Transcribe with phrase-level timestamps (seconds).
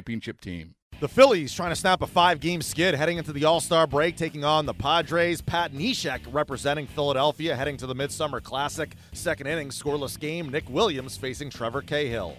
[0.00, 0.74] championship team.
[1.00, 4.16] The Phillies trying to snap a five game skid heading into the All Star break,
[4.16, 5.40] taking on the Padres.
[5.40, 8.94] Pat Neshek representing Philadelphia, heading to the Midsummer Classic.
[9.12, 10.50] Second inning, scoreless game.
[10.50, 12.36] Nick Williams facing Trevor Cahill.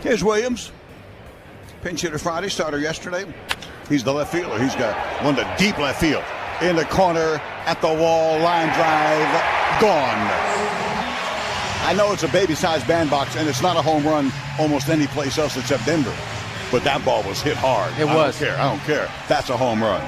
[0.00, 0.70] Here's Williams.
[1.82, 3.24] Pinch hitter Friday, starter yesterday.
[3.88, 4.62] He's the left fielder.
[4.62, 6.24] He's got one to deep left field.
[6.62, 10.62] In the corner, at the wall, line drive, gone.
[11.84, 15.36] I know it's a baby-sized bandbox, and it's not a home run almost any place
[15.36, 16.14] else except Denver.
[16.72, 17.92] But that ball was hit hard.
[18.00, 18.38] It I was.
[18.40, 18.58] don't care.
[18.58, 19.10] I don't care.
[19.28, 20.00] That's a home run.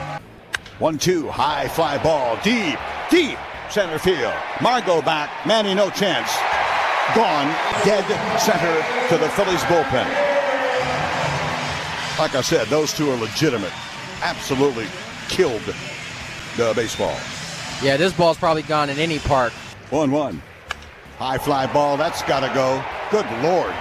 [0.78, 2.78] One-two, high fly ball, deep,
[3.10, 3.38] deep
[3.70, 4.32] center field.
[4.62, 5.30] Margot back.
[5.46, 6.32] Manny, no chance.
[7.14, 7.46] Gone.
[7.84, 8.02] Dead
[8.40, 10.08] center to the Phillies bullpen.
[12.18, 13.72] Like I said, those two are legitimate.
[14.22, 14.86] Absolutely
[15.28, 15.62] killed
[16.56, 17.16] the baseball.
[17.82, 19.52] Yeah, this ball's probably gone in any park.
[19.90, 20.40] One-one.
[21.18, 22.82] High fly ball, that's got to go.
[23.10, 23.74] Good Lord.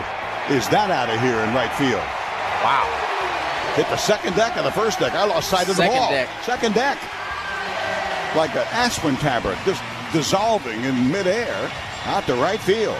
[0.50, 2.04] Is that out of here in right field?
[2.64, 3.74] Wow.
[3.76, 5.14] Hit the second deck or the first deck.
[5.14, 6.10] I lost sight of the Second ball.
[6.12, 6.30] deck.
[6.44, 6.98] Second deck.
[8.36, 11.72] Like an aspirin tablet, just dissolving in midair
[12.06, 12.96] out to right field.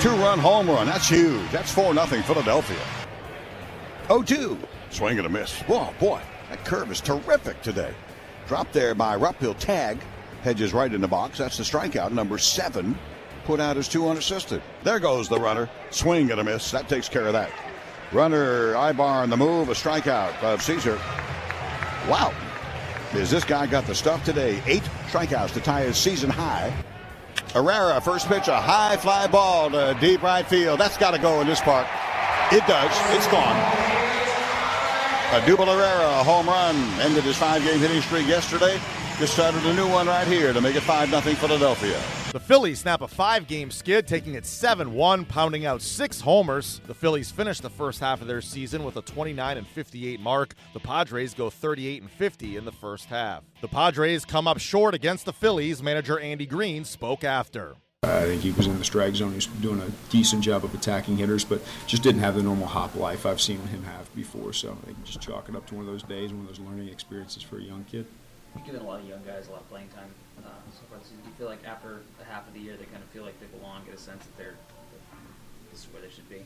[0.00, 0.86] Two-run home run.
[0.86, 1.50] That's huge.
[1.50, 2.78] That's 4 nothing Philadelphia.
[4.08, 4.56] 0-2.
[4.90, 5.60] Swing and a miss.
[5.62, 6.20] Whoa, boy.
[6.50, 7.92] That curve is terrific today.
[8.46, 9.36] Dropped there by Rupp.
[9.58, 9.98] tag.
[10.42, 11.38] Hedges right in the box.
[11.38, 12.12] That's the strikeout.
[12.12, 12.96] Number seven
[13.44, 14.62] put out as two unassisted.
[14.84, 15.68] There goes the runner.
[15.90, 16.70] Swing and a miss.
[16.70, 17.50] That takes care of that.
[18.12, 19.68] Runner, Aybar on the move.
[19.68, 20.96] A strikeout of Caesar.
[22.08, 22.32] Wow.
[23.12, 24.62] Is this guy got the stuff today?
[24.66, 26.72] Eight strikeouts to tie his season high.
[27.52, 30.80] Herrera, first pitch, a high fly ball to deep right field.
[30.80, 31.86] That's got to go in this park.
[32.52, 32.90] It does.
[33.16, 33.56] It's gone.
[35.32, 38.80] A double Herrera, a home run, ended his five-game hitting streak yesterday.
[39.18, 42.00] Just started a new one right here to make it 5 0 Philadelphia.
[42.32, 46.82] The Phillies snap a five game skid, taking it 7 1, pounding out six homers.
[46.86, 50.54] The Phillies finish the first half of their season with a 29 and 58 mark.
[50.74, 53.44] The Padres go 38 and 50 in the first half.
[53.62, 55.82] The Padres come up short against the Phillies.
[55.82, 57.76] Manager Andy Green spoke after.
[58.02, 59.30] I think he was in the strike zone.
[59.30, 62.66] He was doing a decent job of attacking hitters, but just didn't have the normal
[62.66, 64.52] hop life I've seen him have before.
[64.52, 66.90] So I just chalk it up to one of those days, one of those learning
[66.90, 68.06] experiences for a young kid.
[68.56, 70.10] You've given a lot of young guys a lot of playing time
[70.44, 71.22] uh, so far this season.
[71.24, 73.38] Do you feel like after a half of the year they kind of feel like
[73.40, 74.56] they belong, get a sense that they're
[75.70, 76.42] this is where they should be?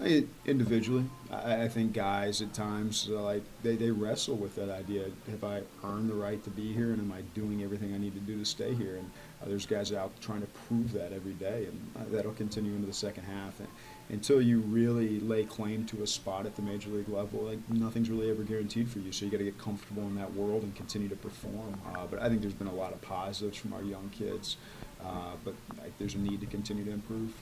[0.00, 4.70] I, individually, I, I think guys at times uh, like they, they wrestle with that
[4.70, 7.98] idea: have I earned the right to be here, and am I doing everything I
[7.98, 8.96] need to do to stay here?
[8.96, 9.10] And
[9.42, 12.86] uh, there's guys out trying to prove that every day, and uh, that'll continue into
[12.86, 13.58] the second half.
[13.58, 13.68] And
[14.10, 18.10] until you really lay claim to a spot at the major league level, like nothing's
[18.10, 19.12] really ever guaranteed for you.
[19.12, 21.80] So you got to get comfortable in that world and continue to perform.
[21.94, 24.58] Uh, but I think there's been a lot of positives from our young kids,
[25.02, 27.32] uh, but like, there's a need to continue to improve.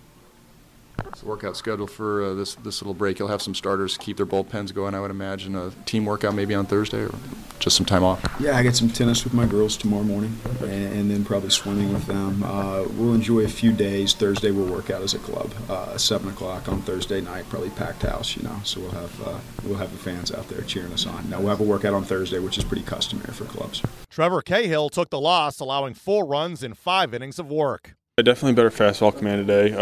[1.06, 3.18] It's the workout schedule for uh, this this little break.
[3.18, 4.94] You'll have some starters keep their bullpens going.
[4.94, 7.14] I would imagine a team workout maybe on Thursday or
[7.60, 8.22] just some time off.
[8.40, 11.92] Yeah, I get some tennis with my girls tomorrow morning, and, and then probably swimming
[11.92, 12.42] with them.
[12.42, 14.12] Uh, we'll enjoy a few days.
[14.12, 15.52] Thursday we'll work out as a club.
[15.68, 18.36] Uh, Seven o'clock on Thursday night, probably packed house.
[18.36, 21.28] You know, so we'll have uh, we'll have the fans out there cheering us on.
[21.30, 23.82] Now we'll have a workout on Thursday, which is pretty customary for clubs.
[24.10, 27.94] Trevor Cahill took the loss, allowing four runs in five innings of work.
[28.16, 29.74] Definitely better fastball command today.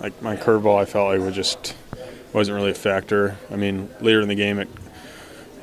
[0.00, 1.74] Like my curveball, I felt like was just
[2.32, 3.36] wasn't really a factor.
[3.50, 4.68] I mean, later in the game, it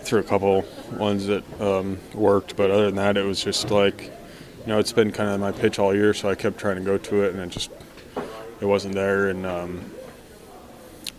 [0.02, 4.04] threw a couple ones that um, worked, but other than that, it was just like,
[4.04, 6.82] you know, it's been kind of my pitch all year, so I kept trying to
[6.82, 7.72] go to it, and it just
[8.60, 9.92] it wasn't there, and um,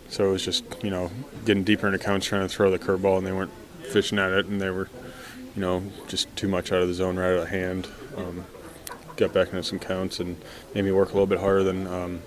[0.09, 1.11] so it was just you know
[1.45, 3.53] getting deeper into counts, trying to throw the curveball, and they weren't
[3.91, 4.89] fishing at it, and they were,
[5.55, 7.87] you know, just too much out of the zone, right out of hand.
[8.17, 8.45] Um,
[9.15, 10.35] got back into some counts and
[10.73, 12.21] made me work a little bit harder than um,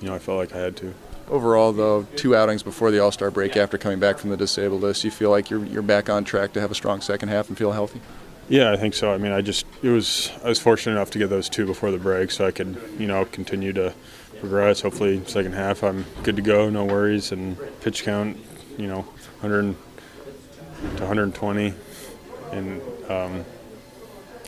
[0.00, 0.94] you know I felt like I had to.
[1.28, 4.82] Overall, though, two outings before the All Star break after coming back from the disabled
[4.82, 7.48] list, you feel like you're, you're back on track to have a strong second half
[7.48, 8.00] and feel healthy?
[8.48, 9.12] Yeah, I think so.
[9.12, 11.90] I mean, I just it was I was fortunate enough to get those two before
[11.90, 13.92] the break, so I could you know continue to
[14.38, 14.82] progress.
[14.82, 18.36] Hopefully, second half I'm good to go, no worries, and pitch count,
[18.78, 19.00] you know,
[19.40, 19.74] 100
[20.96, 21.74] to 120,
[22.52, 23.44] and um,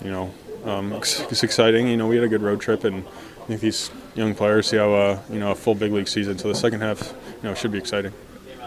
[0.05, 0.33] you know,
[0.65, 1.89] um, it's, it's exciting.
[1.89, 4.77] You know, we had a good road trip, and I think these young players see
[4.77, 6.39] how uh, you know a full big league season.
[6.39, 8.13] So the second half, you know, should be exciting.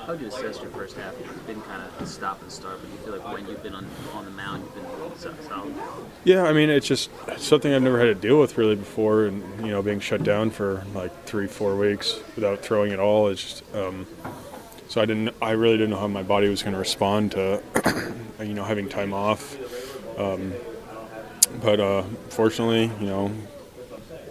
[0.06, 1.14] How do you assess your first half?
[1.20, 3.86] It's been kind of stop and start, but you feel like when you've been on,
[4.14, 4.74] on the mound, you've
[5.22, 5.74] been solid.
[6.24, 9.26] Yeah, I mean, it's just it's something I've never had to deal with really before,
[9.26, 13.28] and you know, being shut down for like three, four weeks without throwing at all
[13.28, 13.76] is just.
[13.76, 14.08] Um,
[14.92, 17.64] so I didn't, I really didn't know how my body was going to respond to,
[18.42, 19.56] you know, having time off.
[20.20, 20.54] Um,
[21.62, 23.32] but uh, fortunately, you know,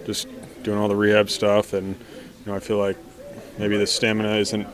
[0.06, 0.28] just
[0.62, 2.96] doing all the rehab stuff, and you know, I feel like
[3.58, 4.64] maybe the stamina isn't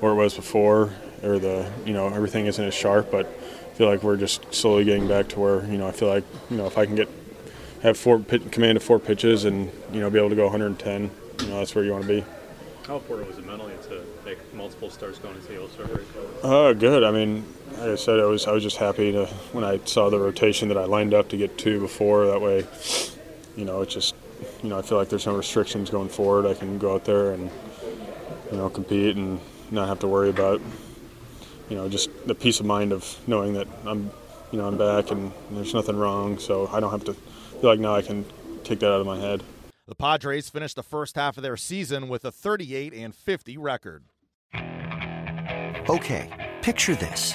[0.00, 0.92] where it was before,
[1.22, 4.84] or the you know everything isn't as sharp, but I feel like we're just slowly
[4.84, 7.08] getting back to where you know I feel like you know if I can get
[7.82, 11.48] have four command of four pitches and you know be able to go 110, you
[11.48, 12.24] know that's where you want to be.
[12.86, 16.06] How important was it mentally to make multiple starts going into the All-Star break?
[16.42, 17.02] Uh, good.
[17.02, 17.44] I mean,
[17.78, 20.68] like I said, I was I was just happy to when I saw the rotation
[20.68, 22.26] that I lined up to get two before.
[22.26, 22.66] That way,
[23.56, 24.14] you know, it just
[24.62, 26.46] you know I feel like there's no restrictions going forward.
[26.46, 27.50] I can go out there and
[28.50, 29.40] you know compete and
[29.70, 30.60] not have to worry about
[31.68, 34.10] you know just the peace of mind of knowing that I'm
[34.52, 36.38] you know I'm back and there's nothing wrong.
[36.38, 38.24] So I don't have to feel like now I can
[38.64, 39.42] take that out of my head.
[39.86, 44.04] The Padres finished the first half of their season with a 38 and 50 record.
[45.88, 47.34] Okay, picture this.